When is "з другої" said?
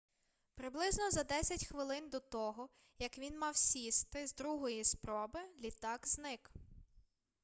4.27-4.83